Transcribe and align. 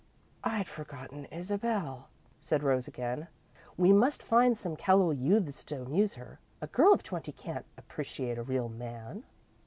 "I'd 0.43 0.67
forgotten 0.67 1.25
Isabel," 1.25 2.09
said 2.39 2.63
Rose, 2.63 2.87
again. 2.87 3.27
"We 3.77 3.93
must 3.93 4.23
find 4.23 4.57
some 4.57 4.75
callow 4.75 5.11
youths 5.11 5.63
to 5.65 5.83
amuse 5.83 6.15
her. 6.15 6.39
A 6.59 6.65
girl 6.65 6.91
of 6.91 7.03
twenty 7.03 7.31
can't 7.31 7.67
appreciate 7.77 8.39
a 8.39 8.43
real 8.43 8.67
man." 8.67 9.25